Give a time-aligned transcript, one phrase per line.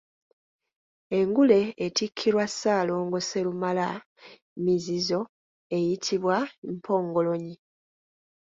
[1.17, 3.87] Engule etikkirwa Ssaalongo Sserumala
[4.63, 5.21] mizizo
[5.77, 6.35] eyitibwa
[6.73, 7.55] Mpongolonyi.